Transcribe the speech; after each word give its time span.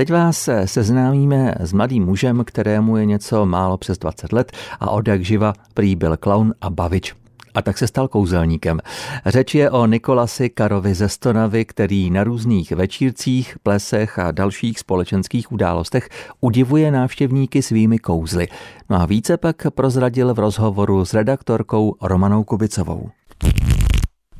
Teď 0.00 0.12
vás 0.12 0.48
seznámíme 0.64 1.54
s 1.60 1.72
mladým 1.72 2.04
mužem, 2.04 2.44
kterému 2.44 2.96
je 2.96 3.06
něco 3.06 3.46
málo 3.46 3.78
přes 3.78 3.98
20 3.98 4.32
let 4.32 4.52
a 4.80 4.90
od 4.90 5.08
jak 5.08 5.24
živa 5.24 5.52
prý 5.74 5.96
byl 5.96 6.16
klaun 6.16 6.54
a 6.60 6.70
bavič 6.70 7.14
a 7.54 7.62
tak 7.62 7.78
se 7.78 7.86
stal 7.86 8.08
kouzelníkem. 8.08 8.80
Řeč 9.26 9.54
je 9.54 9.70
o 9.70 9.86
Nikolasi 9.86 10.48
Karovi 10.50 10.94
ze 10.94 11.08
Stonavy, 11.08 11.64
který 11.64 12.10
na 12.10 12.24
různých 12.24 12.72
večírcích, 12.72 13.56
plesech 13.62 14.18
a 14.18 14.30
dalších 14.30 14.78
společenských 14.78 15.52
událostech 15.52 16.08
udivuje 16.40 16.90
návštěvníky 16.90 17.62
svými 17.62 17.98
kouzly. 17.98 18.48
No 18.90 19.00
a 19.00 19.06
více 19.06 19.36
pak 19.36 19.56
prozradil 19.74 20.34
v 20.34 20.38
rozhovoru 20.38 21.04
s 21.04 21.14
redaktorkou 21.14 21.96
Romanou 22.02 22.44
Kubicovou. 22.44 23.10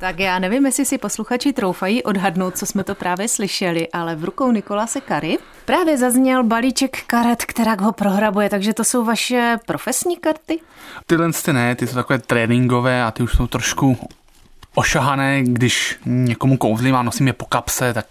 Tak 0.01 0.19
já 0.19 0.39
nevím, 0.39 0.65
jestli 0.65 0.85
si 0.85 0.97
posluchači 0.97 1.53
troufají 1.53 2.03
odhadnout, 2.03 2.57
co 2.57 2.65
jsme 2.65 2.83
to 2.83 2.95
právě 2.95 3.27
slyšeli, 3.27 3.87
ale 3.93 4.15
v 4.15 4.23
rukou 4.23 4.51
Nikolase 4.51 5.01
Kary 5.01 5.37
právě 5.65 5.97
zazněl 5.97 6.43
balíček 6.43 7.03
karet, 7.07 7.45
která 7.45 7.75
ho 7.79 7.91
prohrabuje, 7.91 8.49
takže 8.49 8.73
to 8.73 8.83
jsou 8.83 9.05
vaše 9.05 9.57
profesní 9.65 10.17
karty? 10.17 10.59
Tyhle 11.05 11.31
ty 11.45 11.53
ne, 11.53 11.75
ty 11.75 11.87
jsou 11.87 11.95
takové 11.95 12.19
tréninkové 12.19 13.03
a 13.03 13.11
ty 13.11 13.23
už 13.23 13.31
jsou 13.31 13.47
trošku 13.47 14.09
ošahané, 14.75 15.43
když 15.43 15.99
někomu 16.05 16.57
kouzlím 16.57 16.95
a 16.95 17.03
nosím 17.03 17.27
je 17.27 17.33
po 17.33 17.45
kapse, 17.45 17.93
tak 17.93 18.05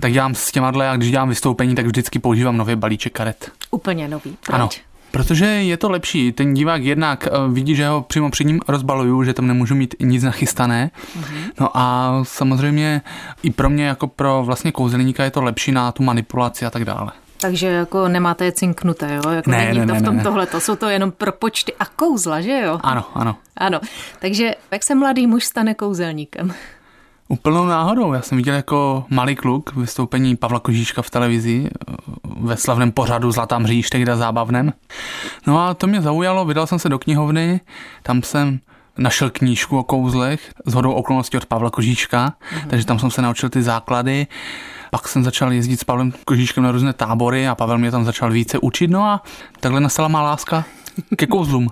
tak 0.00 0.12
dělám 0.12 0.34
s 0.34 0.52
těma 0.52 0.68
a 0.68 0.96
když 0.96 1.10
dělám 1.10 1.28
vystoupení, 1.28 1.74
tak 1.74 1.86
vždycky 1.86 2.18
používám 2.18 2.56
nový 2.56 2.76
balíček 2.76 3.12
karet. 3.12 3.50
Úplně 3.70 4.08
nový. 4.08 4.36
Proč? 4.46 4.54
Ano. 4.54 4.68
Protože 5.14 5.46
je 5.46 5.76
to 5.76 5.90
lepší. 5.90 6.32
Ten 6.32 6.54
divák 6.54 6.82
jednak 6.82 7.26
eh, 7.26 7.30
vidí, 7.48 7.74
že 7.74 7.88
ho 7.88 8.02
přímo 8.02 8.30
před 8.30 8.44
ním 8.44 8.60
rozbaluju, 8.68 9.24
že 9.24 9.34
tam 9.34 9.46
nemůžu 9.46 9.74
mít 9.74 9.94
nic 10.00 10.22
nachystané. 10.22 10.90
Mm-hmm. 11.18 11.52
No 11.60 11.68
a 11.74 12.18
samozřejmě 12.22 13.02
i 13.42 13.50
pro 13.50 13.70
mě 13.70 13.86
jako 13.86 14.06
pro 14.06 14.42
vlastně 14.44 14.72
kouzelníka 14.72 15.24
je 15.24 15.30
to 15.30 15.42
lepší 15.42 15.72
na 15.72 15.92
tu 15.92 16.02
manipulaci 16.02 16.66
a 16.66 16.70
tak 16.70 16.84
dále. 16.84 17.12
Takže 17.40 17.66
jako 17.66 18.08
nemáte 18.08 18.44
je 18.44 18.52
cinknuté, 18.52 19.14
jo? 19.14 19.30
Jako 19.30 19.50
ne, 19.50 19.58
není 19.58 19.78
ne, 19.78 19.86
to 19.86 19.92
ne, 19.92 20.00
v 20.00 20.02
tom 20.02 20.20
tohle, 20.20 20.46
to 20.46 20.60
jsou 20.60 20.76
to 20.76 20.88
jenom 20.88 21.10
pro 21.10 21.32
počty 21.32 21.72
a 21.80 21.86
kouzla, 21.86 22.40
že 22.40 22.60
jo? 22.64 22.78
Ano, 22.82 23.04
ano. 23.14 23.36
Ano, 23.56 23.80
takže 24.18 24.54
jak 24.70 24.82
se 24.82 24.94
mladý 24.94 25.26
muž 25.26 25.44
stane 25.44 25.74
kouzelníkem? 25.74 26.54
Úplnou 27.34 27.64
náhodou. 27.64 28.12
Já 28.12 28.22
jsem 28.22 28.38
viděl 28.38 28.54
jako 28.54 29.04
malý 29.10 29.36
kluk 29.36 29.76
vystoupení 29.76 30.36
Pavla 30.36 30.60
Kožíška 30.60 31.02
v 31.02 31.10
televizi 31.10 31.68
ve 32.36 32.56
slavném 32.56 32.92
pořadu 32.92 33.32
Zlatá 33.32 33.58
mříž, 33.58 33.90
tehdy 33.90 34.16
zábavném. 34.16 34.72
No 35.46 35.66
a 35.66 35.74
to 35.74 35.86
mě 35.86 36.02
zaujalo, 36.02 36.44
vydal 36.44 36.66
jsem 36.66 36.78
se 36.78 36.88
do 36.88 36.98
knihovny, 36.98 37.60
tam 38.02 38.22
jsem 38.22 38.60
našel 38.98 39.30
knížku 39.30 39.78
o 39.78 39.82
kouzlech 39.82 40.52
s 40.66 40.74
hodou 40.74 40.92
okolností 40.92 41.36
od 41.36 41.46
Pavla 41.46 41.70
Kožíčka, 41.70 42.28
mm-hmm. 42.28 42.68
takže 42.68 42.86
tam 42.86 42.98
jsem 42.98 43.10
se 43.10 43.22
naučil 43.22 43.48
ty 43.48 43.62
základy. 43.62 44.26
Pak 44.90 45.08
jsem 45.08 45.24
začal 45.24 45.52
jezdit 45.52 45.80
s 45.80 45.84
Pavlem 45.84 46.12
Kožíčkem 46.24 46.64
na 46.64 46.70
různé 46.70 46.92
tábory 46.92 47.48
a 47.48 47.54
Pavel 47.54 47.78
mě 47.78 47.90
tam 47.90 48.04
začal 48.04 48.30
více 48.30 48.58
učit. 48.58 48.90
No 48.90 49.04
a 49.04 49.22
takhle 49.60 49.80
nastala 49.80 50.08
má 50.08 50.22
láska 50.22 50.64
ke 51.16 51.26
kouzlům. 51.26 51.68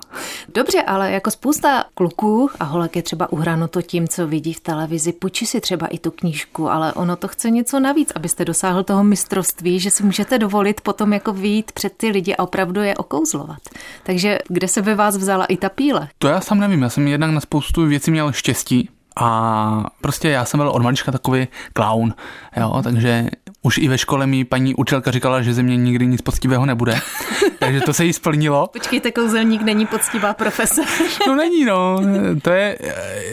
Dobře, 0.54 0.82
ale 0.82 1.12
jako 1.12 1.30
spousta 1.30 1.84
kluků 1.94 2.50
a 2.60 2.64
holek 2.64 2.96
je 2.96 3.02
třeba 3.02 3.32
uhranuto 3.32 3.82
tím, 3.82 4.08
co 4.08 4.26
vidí 4.26 4.52
v 4.52 4.60
televizi, 4.60 5.12
půjči 5.12 5.46
si 5.46 5.60
třeba 5.60 5.86
i 5.86 5.98
tu 5.98 6.10
knížku, 6.10 6.70
ale 6.70 6.92
ono 6.92 7.16
to 7.16 7.28
chce 7.28 7.50
něco 7.50 7.80
navíc, 7.80 8.12
abyste 8.14 8.44
dosáhl 8.44 8.84
toho 8.84 9.04
mistrovství, 9.04 9.80
že 9.80 9.90
si 9.90 10.02
můžete 10.02 10.38
dovolit 10.38 10.80
potom 10.80 11.12
jako 11.12 11.32
vyjít 11.32 11.72
před 11.72 11.92
ty 11.96 12.08
lidi 12.08 12.36
a 12.36 12.42
opravdu 12.42 12.80
je 12.80 12.96
okouzlovat. 12.96 13.58
Takže 14.02 14.38
kde 14.48 14.68
se 14.68 14.82
ve 14.82 14.94
vás 14.94 15.16
vzala 15.16 15.44
i 15.44 15.56
ta 15.56 15.68
píle? 15.68 16.08
To 16.18 16.28
já 16.28 16.40
sám 16.40 16.58
nevím, 16.58 16.82
já 16.82 16.88
jsem 16.88 17.08
jednak 17.08 17.30
na 17.30 17.40
spoustu 17.40 17.86
věcí 17.86 18.10
měl 18.10 18.32
štěstí, 18.32 18.88
a 19.16 19.90
prostě 20.00 20.28
já 20.28 20.44
jsem 20.44 20.58
byl 20.58 20.68
od 20.68 20.82
malička 20.82 21.12
takový 21.12 21.48
clown, 21.76 22.14
jo, 22.56 22.80
takže 22.82 23.26
už 23.62 23.78
i 23.78 23.88
ve 23.88 23.98
škole 23.98 24.26
mi 24.26 24.44
paní 24.44 24.74
učitelka 24.74 25.10
říkala, 25.10 25.42
že 25.42 25.54
ze 25.54 25.62
mě 25.62 25.76
nikdy 25.76 26.06
nic 26.06 26.22
poctivého 26.22 26.66
nebude. 26.66 26.98
Takže 27.58 27.80
to 27.80 27.92
se 27.92 28.04
jí 28.04 28.12
splnilo. 28.12 28.66
Počkejte, 28.72 29.12
kouzelník 29.12 29.62
není 29.62 29.86
poctivá 29.86 30.34
profese. 30.34 30.82
no 31.26 31.34
není, 31.34 31.64
no. 31.64 32.00
To 32.42 32.50
je, 32.50 32.78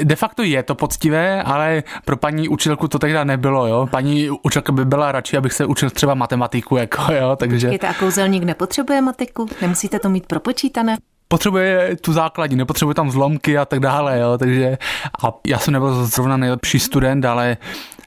de 0.03 0.15
facto 0.15 0.43
je 0.43 0.63
to 0.63 0.75
poctivé, 0.75 1.43
ale 1.43 1.83
pro 2.05 2.17
paní 2.17 2.49
učitelku 2.49 2.87
to 2.87 2.99
tehdy 2.99 3.25
nebylo, 3.25 3.67
jo. 3.67 3.87
Paní 3.91 4.29
učitelka 4.29 4.71
by 4.71 4.85
byla 4.85 5.11
radši, 5.11 5.37
abych 5.37 5.53
se 5.53 5.65
učil 5.65 5.89
třeba 5.89 6.13
matematiku, 6.13 6.77
jako, 6.77 7.13
jo, 7.13 7.35
takže. 7.35 7.67
Počkejte, 7.67 7.87
a 7.87 7.93
kouzelník 7.93 8.43
nepotřebuje 8.43 9.01
matiku? 9.01 9.47
Nemusíte 9.61 9.99
to 9.99 10.09
mít 10.09 10.25
propočítané? 10.25 10.97
potřebuje 11.31 11.97
tu 12.01 12.13
základní, 12.13 12.55
nepotřebuje 12.55 12.95
tam 12.95 13.11
zlomky 13.11 13.57
a 13.57 13.65
tak 13.65 13.79
dále, 13.79 14.19
jo, 14.19 14.37
takže 14.37 14.77
a 15.23 15.33
já 15.47 15.59
jsem 15.59 15.73
nebyl 15.73 16.05
zrovna 16.05 16.37
nejlepší 16.37 16.79
student, 16.79 17.25
ale, 17.25 17.57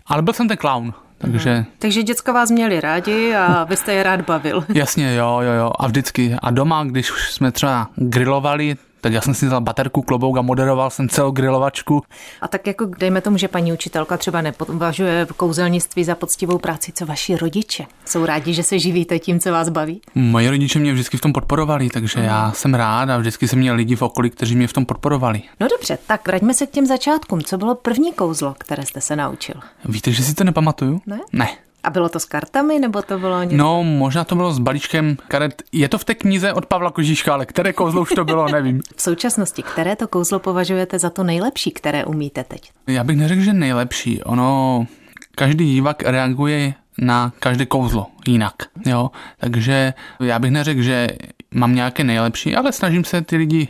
ale 0.07 0.23
byl 0.23 0.35
jsem 0.35 0.49
ten 0.49 0.57
clown, 0.57 0.95
takže... 1.31 1.55
Hmm. 1.55 1.65
Takže 1.79 2.03
děcka 2.03 2.33
vás 2.33 2.51
měli 2.51 2.81
rádi 2.81 3.35
a 3.35 3.65
vy 3.65 3.77
jste 3.77 3.93
je 3.93 4.03
rád 4.03 4.21
bavil. 4.21 4.65
Jasně, 4.75 5.15
jo, 5.15 5.41
jo, 5.43 5.53
jo. 5.53 5.73
A 5.79 5.87
vždycky. 5.87 6.37
A 6.43 6.51
doma, 6.51 6.85
když 6.85 7.13
už 7.13 7.33
jsme 7.33 7.53
třeba 7.53 7.89
grilovali, 7.97 8.77
tak 9.03 9.13
já 9.13 9.21
jsem 9.21 9.35
si 9.35 9.47
vzal 9.47 9.61
baterku, 9.61 10.03
klobouk 10.03 10.37
a 10.37 10.43
moderoval 10.43 10.91
jsem 10.91 11.09
celou 11.09 11.31
grilovačku. 11.31 12.03
A 12.41 12.49
tak 12.49 12.67
jako 12.67 12.85
dejme 12.99 13.21
tomu, 13.21 13.39
že 13.39 13.49
paní 13.49 13.73
učitelka 13.73 14.17
třeba 14.17 14.41
nepovažuje 14.43 15.27
kouzelnictví 15.37 16.05
za 16.05 16.15
poctivou 16.15 16.59
práci, 16.59 16.93
co 16.93 17.07
vaši 17.07 17.37
rodiče? 17.37 17.85
Jsou 18.05 18.27
rádi, 18.27 18.55
že 18.55 18.63
se 18.63 18.79
živíte 18.79 19.19
tím, 19.19 19.41
co 19.41 19.53
vás 19.53 19.69
baví? 19.69 20.01
Moji 20.15 20.49
rodiče 20.49 20.79
mě 20.79 20.93
vždycky 20.93 21.17
v 21.17 21.21
tom 21.21 21.33
podporovali, 21.33 21.89
takže 21.89 22.19
mm. 22.19 22.25
já 22.25 22.53
jsem 22.53 22.75
rád 22.75 23.11
a 23.11 23.19
vždycky 23.19 23.49
jsem 23.49 23.59
měl 23.59 23.75
lidi 23.75 23.97
v 23.97 24.03
okolí, 24.03 24.31
kteří 24.31 24.57
mě 24.57 24.67
v 24.67 24.73
tom 24.73 24.87
podporovali. 24.87 25.43
No 25.61 25.69
dobře, 25.69 25.99
tak 26.07 26.27
vraťme 26.27 26.55
se 26.55 26.67
k 26.67 26.71
těm 26.71 26.87
začátkům. 26.87 27.43
Co 27.43 27.59
bylo 27.59 27.75
první 27.75 28.13
kouzlo, 28.13 28.55
které 28.59 28.87
jste 28.87 29.01
se 29.01 29.17
naučil? 29.17 29.55
Víte, 29.85 30.13
že 30.13 30.23
si 30.23 30.35
to 30.35 30.45
nepamatuju? 30.45 31.01
Ne? 31.07 31.21
Ne. 31.33 31.49
A 31.85 31.91
bylo 31.91 32.09
to 32.09 32.21
s 32.21 32.25
kartami, 32.25 32.79
nebo 32.79 33.03
to 33.03 33.19
bylo 33.19 33.43
něco? 33.43 33.57
No, 33.57 33.85
možná 33.85 34.25
to 34.25 34.35
bylo 34.35 34.53
s 34.53 34.59
balíčkem 34.59 35.17
karet. 35.29 35.63
Je 35.73 35.89
to 35.89 35.99
v 35.99 36.05
té 36.05 36.15
knize 36.15 36.53
od 36.53 36.67
Pavla 36.67 36.91
Kožíška, 36.91 37.35
ale 37.35 37.47
které 37.47 37.73
kouzlo 37.73 38.03
už 38.03 38.09
to 38.09 38.25
bylo, 38.25 38.49
nevím. 38.49 38.81
v 38.97 39.03
současnosti, 39.03 39.63
které 39.63 39.97
to 39.97 40.09
kouzlo 40.09 40.39
považujete 40.39 40.99
za 40.99 41.11
to 41.11 41.25
nejlepší, 41.25 41.71
které 41.71 42.05
umíte 42.05 42.45
teď? 42.45 42.71
Já 42.87 43.05
bych 43.05 43.17
neřekl, 43.17 43.43
že 43.43 43.53
nejlepší. 43.53 44.23
Ono, 44.23 44.87
každý 45.35 45.75
divák 45.75 46.03
reaguje 46.03 46.75
na 46.99 47.33
každé 47.39 47.67
kouzlo 47.67 48.07
jinak. 48.27 48.55
Jo? 48.87 49.11
Takže 49.39 49.95
já 50.21 50.39
bych 50.39 50.51
neřekl, 50.51 50.83
že 50.83 51.09
mám 51.55 51.75
nějaké 51.75 52.05
nejlepší, 52.05 52.57
ale 52.57 52.73
snažím 52.73 53.05
se 53.05 53.23
ty 53.23 53.37
lidi 53.37 53.69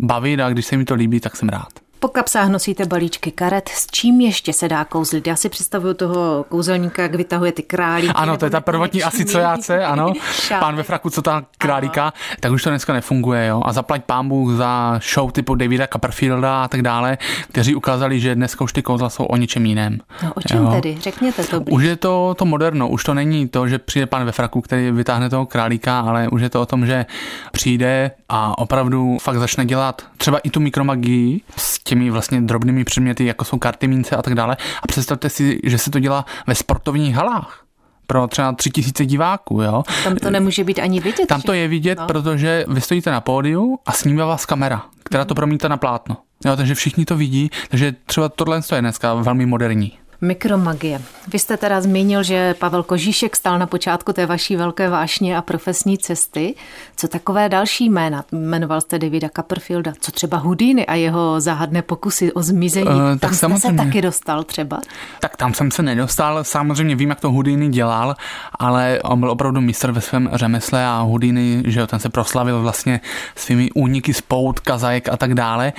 bavit 0.00 0.40
a 0.40 0.50
když 0.50 0.66
se 0.66 0.76
mi 0.76 0.84
to 0.84 0.94
líbí, 0.94 1.20
tak 1.20 1.36
jsem 1.36 1.48
rád. 1.48 1.72
Po 2.00 2.08
kapsách 2.08 2.48
nosíte 2.48 2.86
balíčky 2.86 3.30
karet. 3.30 3.68
S 3.68 3.86
čím 3.90 4.20
ještě 4.20 4.52
se 4.52 4.68
dá 4.68 4.84
kouzlit? 4.84 5.26
Já 5.26 5.36
si 5.36 5.48
představuju 5.48 5.94
toho 5.94 6.44
kouzelníka, 6.48 7.02
jak 7.02 7.14
vytahuje 7.14 7.52
ty 7.52 7.62
králíky. 7.62 8.12
Ano, 8.14 8.36
to 8.36 8.44
je 8.44 8.50
ta 8.50 8.60
prvotní 8.60 9.02
asociace, 9.02 9.84
ano. 9.84 10.12
Pán 10.60 10.76
ve 10.76 10.82
fraku, 10.82 11.10
co 11.10 11.22
ta 11.22 11.44
králíka, 11.58 12.02
ano. 12.02 12.12
tak 12.40 12.52
už 12.52 12.62
to 12.62 12.70
dneska 12.70 12.92
nefunguje, 12.92 13.46
jo. 13.46 13.62
A 13.64 13.72
zaplať 13.72 14.04
pán 14.04 14.28
Bůh 14.28 14.56
za 14.56 15.00
show 15.14 15.32
typu 15.32 15.54
Davida 15.54 15.86
Copperfielda 15.86 16.64
a 16.64 16.68
tak 16.68 16.82
dále, 16.82 17.18
kteří 17.48 17.74
ukázali, 17.74 18.20
že 18.20 18.34
dneska 18.34 18.64
už 18.64 18.72
ty 18.72 18.82
kouzla 18.82 19.10
jsou 19.10 19.24
o 19.24 19.36
něčem 19.36 19.66
jiném. 19.66 19.98
No 20.22 20.32
o 20.34 20.40
čem 20.40 20.64
jo. 20.64 20.70
tedy? 20.70 20.96
Řekněte 21.00 21.44
to. 21.44 21.60
Blíž. 21.60 21.74
Už 21.74 21.82
je 21.82 21.96
to, 21.96 22.34
to 22.38 22.44
moderno, 22.44 22.88
už 22.88 23.04
to 23.04 23.14
není 23.14 23.48
to, 23.48 23.68
že 23.68 23.78
přijde 23.78 24.06
pán 24.06 24.24
ve 24.24 24.32
fraku, 24.32 24.60
který 24.60 24.90
vytáhne 24.90 25.30
toho 25.30 25.46
králíka, 25.46 26.00
ale 26.00 26.28
už 26.28 26.42
je 26.42 26.50
to 26.50 26.60
o 26.60 26.66
tom, 26.66 26.86
že 26.86 27.06
přijde 27.52 28.10
a 28.28 28.58
opravdu 28.58 29.18
fakt 29.20 29.38
začne 29.38 29.64
dělat 29.64 30.02
třeba 30.16 30.38
i 30.38 30.50
tu 30.50 30.60
mikromagii 30.60 31.40
s 31.56 31.78
těmi 31.90 32.10
vlastně 32.10 32.40
drobnými 32.40 32.84
předměty, 32.84 33.24
jako 33.24 33.44
jsou 33.44 33.58
karty, 33.58 33.86
mince 33.86 34.16
a 34.16 34.22
tak 34.22 34.34
dále. 34.34 34.56
A 34.82 34.86
představte 34.86 35.30
si, 35.30 35.60
že 35.64 35.78
se 35.78 35.90
to 35.90 35.98
dělá 35.98 36.24
ve 36.46 36.54
sportovních 36.54 37.14
halách 37.14 37.64
pro 38.06 38.26
třeba 38.26 38.52
tři 38.52 38.70
tisíce 38.70 39.06
diváků. 39.06 39.62
Jo? 39.62 39.82
Tam 40.04 40.16
to 40.16 40.30
nemůže 40.30 40.64
být 40.64 40.78
ani 40.78 41.00
vidět. 41.00 41.26
Tam 41.26 41.42
to 41.42 41.52
je 41.52 41.68
vidět, 41.68 41.98
no. 41.98 42.06
protože 42.06 42.64
vy 42.68 42.80
stojíte 42.80 43.10
na 43.10 43.20
pódiu 43.20 43.78
a 43.86 43.92
snímá 43.92 44.26
vás 44.26 44.46
kamera, 44.46 44.82
která 45.04 45.24
to 45.24 45.34
promítá 45.34 45.68
na 45.68 45.76
plátno. 45.76 46.16
Jo, 46.44 46.56
takže 46.56 46.74
všichni 46.74 47.04
to 47.04 47.16
vidí, 47.16 47.50
takže 47.68 47.94
třeba 48.06 48.28
tohle 48.28 48.60
je 48.74 48.80
dneska 48.80 49.14
velmi 49.14 49.46
moderní. 49.46 49.98
Mikromagie. 50.20 51.02
Vy 51.32 51.38
jste 51.38 51.56
teda 51.56 51.80
zmínil, 51.80 52.22
že 52.22 52.54
Pavel 52.54 52.82
Kožíšek 52.82 53.36
stál 53.36 53.58
na 53.58 53.66
počátku 53.66 54.12
té 54.12 54.26
vaší 54.26 54.56
velké 54.56 54.88
vášně 54.88 55.36
a 55.36 55.42
profesní 55.42 55.98
cesty. 55.98 56.54
Co 56.96 57.08
takové 57.08 57.48
další 57.48 57.90
jména? 57.90 58.24
Jmenoval 58.32 58.80
jste 58.80 58.98
Davida 58.98 59.28
Copperfielda. 59.36 59.92
Co 60.00 60.12
třeba 60.12 60.36
Houdini 60.36 60.86
a 60.86 60.94
jeho 60.94 61.40
záhadné 61.40 61.82
pokusy 61.82 62.32
o 62.32 62.42
zmizení? 62.42 62.86
Uh, 62.86 62.96
tam 62.96 63.18
tak 63.18 63.34
jste 63.34 63.58
se 63.58 63.72
taky 63.72 64.02
dostal 64.02 64.44
třeba? 64.44 64.80
Tak 65.20 65.36
tam 65.36 65.54
jsem 65.54 65.70
se 65.70 65.82
nedostal. 65.82 66.44
Samozřejmě 66.44 66.96
vím, 66.96 67.08
jak 67.08 67.20
to 67.20 67.30
Houdini 67.30 67.68
dělal, 67.68 68.16
ale 68.58 69.00
on 69.04 69.20
byl 69.20 69.30
opravdu 69.30 69.60
mistr 69.60 69.92
ve 69.92 70.00
svém 70.00 70.30
řemesle 70.32 70.86
a 70.86 71.00
Houdini, 71.00 71.62
že 71.66 71.80
jo, 71.80 71.86
ten 71.86 71.98
se 71.98 72.08
proslavil 72.08 72.62
vlastně 72.62 73.00
svými 73.36 73.70
úniky 73.74 74.14
z 74.14 74.20
pout, 74.20 74.60
kazajek 74.60 75.08
a 75.08 75.16
tak 75.16 75.34
dále. 75.34 75.72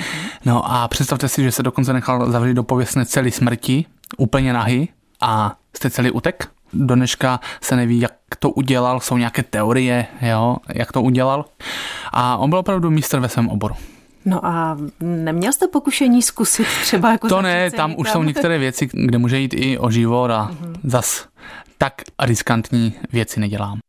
No 0.46 0.72
a 0.72 0.88
představte 0.88 1.28
si, 1.28 1.44
že 1.44 1.52
se 1.52 1.64
dokonce 1.64 1.94
nechal 1.94 2.32
zavřít 2.32 2.54
do 2.54 2.64
pověstné 2.64 3.06
celý 3.06 3.32
smrti, 3.32 3.86
úplně 4.18 4.54
nahý 4.54 4.90
a 5.22 5.56
jste 5.76 5.90
celý 5.90 6.12
utek. 6.12 6.50
Do 6.74 6.96
dneška 6.96 7.40
se 7.62 7.76
neví, 7.76 8.00
jak 8.00 8.14
to 8.40 8.50
udělal, 8.50 9.00
jsou 9.00 9.18
nějaké 9.18 9.44
teorie, 9.44 10.08
jo, 10.22 10.58
jak 10.76 10.92
to 10.92 11.02
udělal. 11.02 11.46
A 12.12 12.38
on 12.38 12.50
byl 12.50 12.60
opravdu 12.60 12.92
mistr 12.92 13.20
ve 13.20 13.30
svém 13.30 13.50
oboru. 13.50 13.76
No 14.26 14.46
a 14.46 14.78
neměl 15.00 15.54
jste 15.54 15.68
pokušení 15.68 16.22
zkusit 16.22 16.68
třeba 16.82 17.12
jako 17.12 17.28
To 17.28 17.42
ne, 17.42 17.72
tam 17.72 17.96
už 17.98 18.10
jsou 18.10 18.24
některé 18.24 18.58
věci, 18.58 18.90
kde 18.94 19.18
může 19.18 19.40
jít 19.40 19.54
i 19.54 19.78
o 19.78 19.92
život 19.92 20.32
a 20.32 20.52
mm-hmm. 20.52 20.76
zas 20.84 21.28
tak 21.78 21.94
riskantní 22.22 22.94
věci 23.12 23.40
nedělám. 23.40 23.80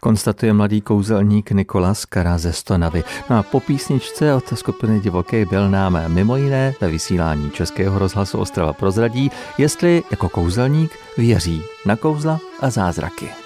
Konstatuje 0.00 0.52
mladý 0.52 0.80
kouzelník 0.80 1.50
Nikolas 1.50 2.04
Kara 2.04 2.38
ze 2.38 2.52
Stonavy. 2.52 3.04
No 3.30 3.38
a 3.38 3.42
po 3.42 3.60
písničce 3.60 4.34
od 4.34 4.58
skupiny 4.58 5.00
Divoký 5.00 5.44
byl 5.44 5.70
nám 5.70 5.98
mimo 6.08 6.36
jiné 6.36 6.74
ve 6.80 6.88
vysílání 6.88 7.50
Českého 7.50 7.98
rozhlasu 7.98 8.38
Ostrava 8.38 8.72
prozradí, 8.72 9.30
jestli 9.58 10.02
jako 10.10 10.28
kouzelník 10.28 10.90
věří 11.18 11.62
na 11.86 11.96
kouzla 11.96 12.38
a 12.60 12.70
zázraky. 12.70 13.45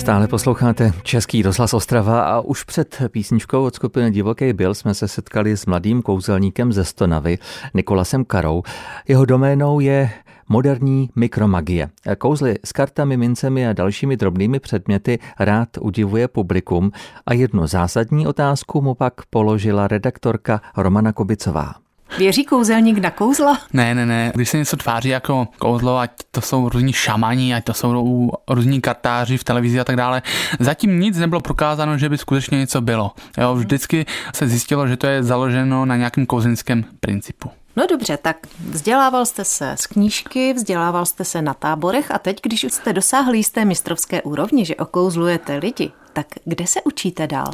Stále 0.00 0.28
posloucháte 0.28 0.92
Český 1.02 1.42
rozhlas 1.42 1.74
Ostrava 1.74 2.22
a 2.22 2.40
už 2.40 2.64
před 2.64 3.02
písničkou 3.08 3.64
od 3.64 3.74
skupiny 3.74 4.10
Divoký 4.10 4.52
byl 4.52 4.74
jsme 4.74 4.94
se 4.94 5.08
setkali 5.08 5.56
s 5.56 5.66
mladým 5.66 6.02
kouzelníkem 6.02 6.72
ze 6.72 6.84
Stonavy, 6.84 7.38
Nikolasem 7.74 8.24
Karou. 8.24 8.62
Jeho 9.08 9.24
doménou 9.24 9.80
je 9.80 10.10
moderní 10.48 11.10
mikromagie. 11.16 11.88
Kouzly 12.18 12.58
s 12.64 12.72
kartami, 12.72 13.16
mincemi 13.16 13.68
a 13.68 13.72
dalšími 13.72 14.16
drobnými 14.16 14.60
předměty 14.60 15.18
rád 15.38 15.68
udivuje 15.80 16.28
publikum 16.28 16.92
a 17.26 17.34
jednu 17.34 17.66
zásadní 17.66 18.26
otázku 18.26 18.82
mu 18.82 18.94
pak 18.94 19.14
položila 19.30 19.88
redaktorka 19.88 20.60
Romana 20.76 21.12
Kobicová. 21.12 21.74
Věří 22.18 22.44
kouzelník 22.44 22.98
na 22.98 23.10
kouzla? 23.10 23.58
Ne, 23.72 23.94
ne, 23.94 24.06
ne. 24.06 24.32
Když 24.34 24.48
se 24.48 24.58
něco 24.58 24.76
tváří 24.76 25.08
jako 25.08 25.48
kouzlo, 25.58 25.98
ať 25.98 26.10
to 26.30 26.40
jsou 26.40 26.68
různí 26.68 26.92
šamani, 26.92 27.54
ať 27.54 27.64
to 27.64 27.74
jsou 27.74 28.30
různí 28.48 28.80
kartáři 28.80 29.38
v 29.38 29.44
televizi 29.44 29.80
a 29.80 29.84
tak 29.84 29.96
dále, 29.96 30.22
zatím 30.60 31.00
nic 31.00 31.18
nebylo 31.18 31.40
prokázáno, 31.40 31.98
že 31.98 32.08
by 32.08 32.18
skutečně 32.18 32.58
něco 32.58 32.80
bylo. 32.80 33.12
Jo, 33.38 33.54
vždycky 33.54 34.06
se 34.34 34.48
zjistilo, 34.48 34.88
že 34.88 34.96
to 34.96 35.06
je 35.06 35.22
založeno 35.22 35.84
na 35.84 35.96
nějakém 35.96 36.26
kouzelnickém 36.26 36.84
principu. 37.00 37.50
No 37.76 37.86
dobře, 37.86 38.16
tak 38.16 38.36
vzdělával 38.70 39.26
jste 39.26 39.44
se 39.44 39.74
z 39.78 39.86
knížky, 39.86 40.52
vzdělával 40.52 41.06
jste 41.06 41.24
se 41.24 41.42
na 41.42 41.54
táborech 41.54 42.10
a 42.10 42.18
teď, 42.18 42.40
když 42.42 42.64
už 42.64 42.72
jste 42.72 42.92
dosáhli 42.92 43.36
jisté 43.36 43.64
mistrovské 43.64 44.22
úrovni, 44.22 44.64
že 44.64 44.76
okouzlujete 44.76 45.56
lidi, 45.56 45.92
tak 46.12 46.26
kde 46.44 46.66
se 46.66 46.80
učíte 46.82 47.26
dál? 47.26 47.50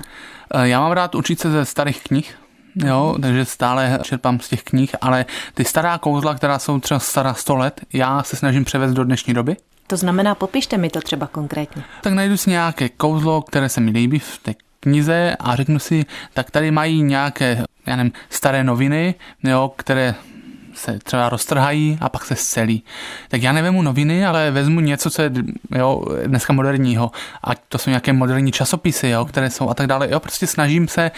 Eh, 0.55 0.69
já 0.69 0.81
mám 0.81 0.93
rád 0.93 1.15
učit 1.15 1.41
se 1.41 1.51
ze 1.51 1.65
starých 1.65 2.03
knih, 2.03 2.35
jo, 2.85 3.17
takže 3.23 3.45
stále 3.45 3.99
čerpám 4.03 4.41
z 4.41 4.49
těch 4.49 4.63
knih, 4.63 4.97
ale 5.01 5.25
ty 5.55 5.65
stará 5.65 5.99
kouzla, 5.99 6.35
která 6.35 6.59
jsou 6.59 6.81
třeba 6.81 7.01
stará 7.01 7.35
100 7.35 7.57
let, 7.57 7.81
já 7.93 8.23
se 8.23 8.37
snažím 8.37 8.65
převést 8.65 8.93
do 8.93 9.05
dnešní 9.05 9.35
doby. 9.35 9.57
To 9.87 9.97
znamená, 9.97 10.35
popište 10.35 10.79
mi 10.79 10.91
to 10.91 11.01
třeba 11.01 11.27
konkrétně. 11.27 11.83
Tak 12.03 12.13
najdu 12.13 12.37
si 12.37 12.51
nějaké 12.51 12.89
kouzlo, 12.89 13.43
které 13.43 13.69
se 13.69 13.81
mi 13.81 13.91
líbí 13.91 14.19
v 14.19 14.39
té 14.39 14.55
knize 14.81 15.37
a 15.41 15.57
řeknu 15.57 15.79
si, 15.79 16.05
tak 16.35 16.51
tady 16.51 16.71
mají 16.71 17.03
nějaké, 17.03 17.65
já 17.87 17.97
nevím, 17.97 18.13
staré 18.31 18.65
noviny, 18.65 19.15
jo, 19.43 19.73
které 19.77 20.15
se 20.79 20.99
třeba 20.99 21.29
roztrhají 21.29 21.99
a 22.01 22.09
pak 22.09 22.25
se 22.25 22.35
scelí. 22.37 22.83
Tak 23.29 23.43
já 23.43 23.53
nevemu 23.53 23.83
noviny, 23.83 24.27
ale 24.27 24.51
vezmu 24.51 24.81
něco, 24.81 25.11
co 25.11 25.23
je 25.23 25.31
jo, 25.79 26.03
dneska 26.27 26.53
moderního. 26.53 27.11
Ať 27.45 27.59
to 27.69 27.79
jsou 27.79 27.91
nějaké 27.91 28.13
moderní 28.13 28.53
časopisy, 28.53 29.09
jo, 29.09 29.25
které 29.25 29.51
jsou 29.51 29.71
a 29.71 29.75
tak 29.75 29.87
dále. 29.87 30.09
Jo, 30.11 30.21
prostě 30.21 30.47
snažím 30.47 30.89
se 30.89 31.11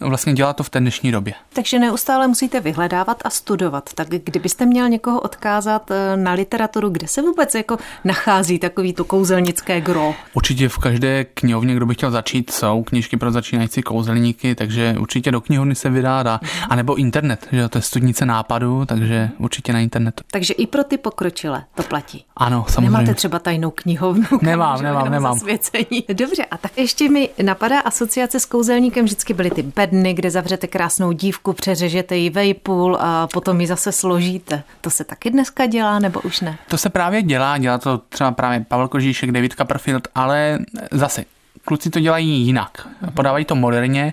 vlastně 0.00 0.32
dělat 0.32 0.56
to 0.56 0.62
v 0.62 0.70
té 0.70 0.80
dnešní 0.80 1.12
době. 1.12 1.34
Takže 1.52 1.78
neustále 1.78 2.28
musíte 2.28 2.60
vyhledávat 2.60 3.22
a 3.24 3.30
studovat. 3.30 3.90
Tak 3.94 4.08
kdybyste 4.08 4.66
měl 4.66 4.88
někoho 4.88 5.20
odkázat 5.20 5.90
eh, 5.90 6.16
na 6.16 6.32
literaturu, 6.32 6.88
kde 6.88 7.08
se 7.08 7.22
vůbec 7.22 7.54
jako 7.54 7.78
nachází 8.04 8.58
takový 8.58 8.92
to 8.92 9.04
kouzelnické 9.04 9.80
gro? 9.80 10.14
Určitě 10.32 10.68
v 10.68 10.78
každé 10.78 11.24
knihovně, 11.24 11.74
kdo 11.74 11.86
by 11.86 11.94
chtěl 11.94 12.10
začít, 12.10 12.50
jsou 12.50 12.82
knižky 12.82 13.16
pro 13.16 13.30
začínající 13.30 13.82
kouzelníky, 13.82 14.54
takže 14.54 14.94
určitě 14.98 15.30
do 15.30 15.40
knihovny 15.40 15.74
se 15.74 15.90
vydá, 15.90 16.14
a, 16.20 16.40
a 16.68 16.76
nebo 16.76 16.94
internet, 16.94 17.46
že 17.52 17.68
to 17.68 17.78
je 17.78 17.82
studnice 17.82 18.26
nápadu, 18.26 18.84
takže 18.86 19.03
takže 19.04 19.30
určitě 19.38 19.72
na 19.72 19.80
internetu. 19.80 20.24
Takže 20.30 20.54
i 20.54 20.66
pro 20.66 20.84
ty 20.84 20.98
pokročilé 20.98 21.64
to 21.74 21.82
platí. 21.82 22.24
Ano, 22.36 22.64
samozřejmě. 22.68 22.90
Nemáte 22.90 23.14
třeba 23.14 23.38
tajnou 23.38 23.70
knihovnu? 23.70 24.26
Nemám, 24.42 24.82
nemám, 24.82 25.10
nemám. 25.10 25.34
Zasvěcení. 25.34 26.04
Dobře, 26.12 26.44
a 26.44 26.56
tak 26.56 26.78
ještě 26.78 27.08
mi 27.08 27.28
napadá 27.42 27.80
asociace 27.80 28.40
s 28.40 28.46
kouzelníkem. 28.46 29.04
Vždycky 29.04 29.34
byly 29.34 29.50
ty 29.50 29.62
bedny, 29.62 30.14
kde 30.14 30.30
zavřete 30.30 30.66
krásnou 30.66 31.12
dívku, 31.12 31.52
přeřežete 31.52 32.16
ji 32.16 32.30
vejpůl 32.30 32.96
a 33.00 33.26
potom 33.26 33.60
ji 33.60 33.66
zase 33.66 33.92
složíte. 33.92 34.62
To 34.80 34.90
se 34.90 35.04
taky 35.04 35.30
dneska 35.30 35.66
dělá, 35.66 35.98
nebo 35.98 36.20
už 36.20 36.40
ne? 36.40 36.58
To 36.68 36.78
se 36.78 36.90
právě 36.90 37.22
dělá, 37.22 37.58
dělá 37.58 37.78
to 37.78 37.98
třeba 37.98 38.32
právě 38.32 38.64
Pavel 38.68 38.88
Kožíšek, 38.88 39.32
David 39.32 39.52
Copperfield, 39.52 40.08
ale 40.14 40.58
zase 40.90 41.24
kluci 41.64 41.90
to 41.90 42.00
dělají 42.00 42.46
jinak. 42.46 42.88
Podávají 43.14 43.44
to 43.44 43.54
moderně 43.54 44.12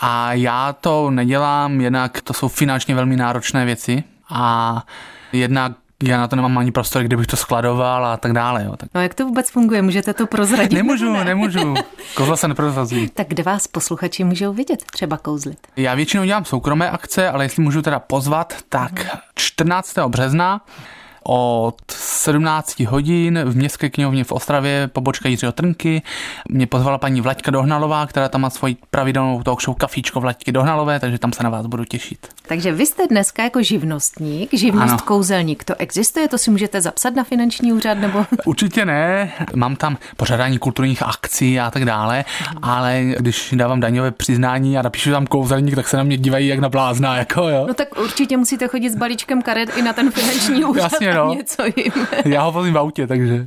a 0.00 0.32
já 0.32 0.72
to 0.72 1.10
nedělám, 1.10 1.80
jednak 1.80 2.20
to 2.22 2.32
jsou 2.32 2.48
finančně 2.48 2.94
velmi 2.94 3.16
náročné 3.16 3.64
věci 3.64 4.04
a 4.30 4.82
jednak 5.32 5.72
já 6.02 6.18
na 6.18 6.28
to 6.28 6.36
nemám 6.36 6.58
ani 6.58 6.72
prostor, 6.72 7.02
kdybych 7.02 7.26
to 7.26 7.36
skladoval 7.36 8.06
a 8.06 8.16
tak 8.16 8.32
dále. 8.32 8.64
Jo. 8.64 8.76
Tak. 8.76 8.88
No 8.94 9.02
jak 9.02 9.14
to 9.14 9.24
vůbec 9.26 9.50
funguje? 9.50 9.82
Můžete 9.82 10.14
to 10.14 10.26
prozradit? 10.26 10.72
Nemůžu, 10.72 11.12
ne? 11.12 11.24
nemůžu. 11.24 11.74
Kozla 12.14 12.36
se 12.36 12.48
neprozrazí. 12.48 13.08
tak 13.08 13.28
kde 13.28 13.42
vás 13.42 13.66
posluchači 13.66 14.24
můžou 14.24 14.52
vidět 14.52 14.82
třeba 14.84 15.16
kouzlit? 15.16 15.58
Já 15.76 15.94
většinou 15.94 16.24
dělám 16.24 16.44
soukromé 16.44 16.90
akce, 16.90 17.30
ale 17.30 17.44
jestli 17.44 17.62
můžu 17.62 17.82
teda 17.82 17.98
pozvat, 17.98 18.54
tak 18.68 19.18
14. 19.34 19.98
března 20.08 20.60
od 21.24 21.76
17 21.90 22.80
hodin 22.80 23.40
v 23.44 23.56
Městské 23.56 23.90
knihovně 23.90 24.24
v 24.24 24.32
Ostravě, 24.32 24.88
pobočka 24.92 25.28
Jiřího 25.28 25.52
Trnky. 25.52 26.02
Mě 26.48 26.66
pozvala 26.66 26.98
paní 26.98 27.20
Vlaďka 27.20 27.50
Dohnalová, 27.50 28.06
která 28.06 28.28
tam 28.28 28.40
má 28.40 28.50
svoji 28.50 28.76
pravidelnou 28.90 29.42
talk 29.42 29.62
show 29.62 29.76
Kafíčko 29.76 30.20
Vlaďky 30.20 30.52
Dohnalové, 30.52 31.00
takže 31.00 31.18
tam 31.18 31.32
se 31.32 31.42
na 31.42 31.50
vás 31.50 31.66
budu 31.66 31.84
těšit. 31.84 32.28
Takže 32.48 32.72
vy 32.72 32.86
jste 32.86 33.06
dneska 33.06 33.42
jako 33.42 33.62
živnostník, 33.62 34.54
živnost 34.54 34.92
ano. 34.92 35.02
kouzelník. 35.04 35.64
To 35.64 35.74
existuje? 35.74 36.28
To 36.28 36.38
si 36.38 36.50
můžete 36.50 36.80
zapsat 36.80 37.14
na 37.14 37.24
finanční 37.24 37.72
úřad? 37.72 38.00
nebo? 38.00 38.26
Určitě 38.44 38.84
ne. 38.84 39.32
Mám 39.54 39.76
tam 39.76 39.98
pořádání 40.16 40.58
kulturních 40.58 41.02
akcí 41.02 41.60
a 41.60 41.70
tak 41.70 41.84
dále, 41.84 42.24
ale 42.62 43.02
když 43.18 43.54
dávám 43.56 43.80
daňové 43.80 44.10
přiznání 44.10 44.78
a 44.78 44.82
napíšu 44.82 45.10
tam 45.10 45.26
kouzelník, 45.26 45.74
tak 45.74 45.88
se 45.88 45.96
na 45.96 46.02
mě 46.02 46.16
dívají 46.16 46.48
jak 46.48 46.58
na 46.58 46.68
blázna. 46.68 47.16
Jako, 47.16 47.48
jo. 47.48 47.64
No 47.68 47.74
tak 47.74 47.98
určitě 47.98 48.36
musíte 48.36 48.68
chodit 48.68 48.90
s 48.90 48.96
balíčkem 48.96 49.42
karet 49.42 49.76
i 49.76 49.82
na 49.82 49.92
ten 49.92 50.10
finanční 50.10 50.64
úřad. 50.70 50.92
Jasně, 50.92 51.09
no. 51.14 51.34
něco 51.34 51.62
jim. 51.76 51.92
Já 52.24 52.42
ho 52.42 52.52
vozím 52.52 52.74
v 52.74 52.78
autě, 52.78 53.06
takže. 53.06 53.44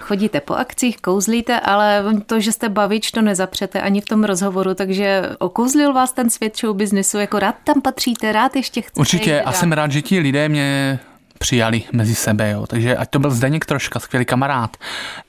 Chodíte 0.00 0.40
po 0.40 0.54
akcích, 0.54 0.96
kouzlíte, 0.96 1.60
ale 1.60 2.04
to, 2.26 2.40
že 2.40 2.52
jste 2.52 2.68
bavič, 2.68 3.10
to 3.10 3.22
nezapřete 3.22 3.80
ani 3.80 4.00
v 4.00 4.04
tom 4.04 4.24
rozhovoru, 4.24 4.74
takže 4.74 5.30
okouzlil 5.38 5.92
vás 5.92 6.12
ten 6.12 6.30
svět 6.30 6.58
show 6.58 6.76
businessu, 6.76 7.18
jako 7.18 7.38
rád 7.38 7.54
tam 7.64 7.82
patříte, 7.82 8.32
rád 8.32 8.56
ještě 8.56 8.80
chcete. 8.80 9.00
Určitě 9.00 9.42
a 9.42 9.52
jsem 9.52 9.72
rád, 9.72 9.92
že 9.92 10.02
ti 10.02 10.18
lidé 10.18 10.48
mě 10.48 11.00
přijali 11.38 11.82
mezi 11.92 12.14
sebe. 12.14 12.50
Jo. 12.50 12.66
Takže 12.66 12.96
ať 12.96 13.10
to 13.10 13.18
byl 13.18 13.30
Zdeněk 13.30 13.66
Troška, 13.66 14.00
skvělý 14.00 14.24
kamarád. 14.24 14.76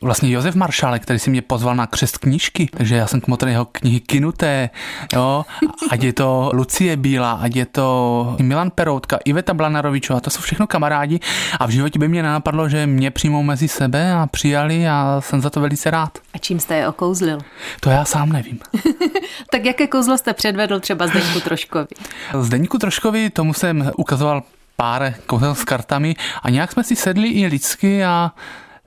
Vlastně 0.01 0.31
Josef 0.31 0.55
Maršálek, 0.55 1.01
který 1.01 1.19
si 1.19 1.29
mě 1.29 1.41
pozval 1.41 1.75
na 1.75 1.87
křest 1.87 2.17
knížky, 2.17 2.69
takže 2.77 2.95
já 2.95 3.07
jsem 3.07 3.21
kmotr 3.21 3.47
jeho 3.47 3.65
knihy 3.65 3.99
Kinuté, 3.99 4.69
jo. 5.13 5.45
ať 5.89 6.03
je 6.03 6.13
to 6.13 6.51
Lucie 6.53 6.97
Bílá, 6.97 7.31
ať 7.31 7.55
je 7.55 7.65
to 7.65 8.35
Milan 8.41 8.71
Peroutka, 8.71 9.19
Iveta 9.25 9.53
Blanarovičová, 9.53 10.19
to 10.19 10.29
jsou 10.29 10.41
všechno 10.41 10.67
kamarádi 10.67 11.19
a 11.59 11.65
v 11.65 11.69
životě 11.69 11.99
by 11.99 12.07
mě 12.07 12.23
napadlo, 12.23 12.69
že 12.69 12.87
mě 12.87 13.11
přijmou 13.11 13.43
mezi 13.43 13.67
sebe 13.67 14.13
a 14.13 14.27
přijali 14.27 14.87
a 14.87 15.17
jsem 15.19 15.41
za 15.41 15.49
to 15.49 15.61
velice 15.61 15.91
rád. 15.91 16.17
A 16.33 16.37
čím 16.37 16.59
jste 16.59 16.75
je 16.75 16.87
okouzlil? 16.87 17.39
To 17.79 17.89
já 17.89 18.05
sám 18.05 18.29
nevím. 18.29 18.59
tak 19.51 19.65
jaké 19.65 19.87
kouzlo 19.87 20.17
jste 20.17 20.33
předvedl 20.33 20.79
třeba 20.79 21.07
Zdeňku 21.07 21.39
Troškovi? 21.39 21.87
Zdeňku 22.39 22.77
Troškovi 22.77 23.29
tomu 23.29 23.53
jsem 23.53 23.91
ukazoval 23.97 24.43
pár 24.75 25.13
kouzel 25.25 25.55
s 25.55 25.63
kartami 25.63 26.15
a 26.41 26.49
nějak 26.49 26.71
jsme 26.71 26.83
si 26.83 26.95
sedli 26.95 27.27
i 27.27 27.47
lidsky 27.47 28.05
a 28.05 28.31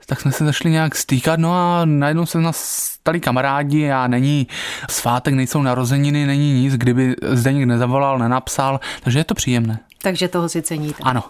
tak 0.05 0.21
jsme 0.21 0.31
se 0.31 0.45
zašli 0.45 0.71
nějak 0.71 0.95
stýkat, 0.95 1.39
no 1.39 1.53
a 1.53 1.85
najednou 1.85 2.25
se 2.25 2.41
nás 2.41 2.57
stali 2.65 3.19
kamarádi 3.19 3.91
a 3.91 4.07
není 4.07 4.47
svátek, 4.89 5.33
nejsou 5.33 5.61
narozeniny, 5.61 6.25
není 6.25 6.61
nic, 6.61 6.73
kdyby 6.73 7.15
zde 7.31 7.53
někdo 7.53 7.73
nezavolal, 7.73 8.19
nenapsal, 8.19 8.79
takže 9.01 9.19
je 9.19 9.23
to 9.23 9.33
příjemné. 9.33 9.79
Takže 10.01 10.27
toho 10.27 10.49
si 10.49 10.61
ceníte. 10.61 11.03
Ano. 11.03 11.23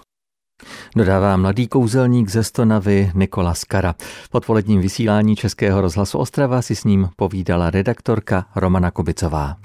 Dodává 0.95 1.37
mladý 1.37 1.67
kouzelník 1.67 2.29
ze 2.29 2.43
Stonavy 2.43 3.11
Nikola 3.15 3.53
Skara. 3.53 3.95
V 4.31 4.35
odpoledním 4.35 4.81
vysílání 4.81 5.35
Českého 5.35 5.81
rozhlasu 5.81 6.17
Ostrava 6.17 6.61
si 6.61 6.75
s 6.75 6.83
ním 6.83 7.09
povídala 7.15 7.69
redaktorka 7.69 8.45
Romana 8.55 8.91
Kubicová. 8.91 9.57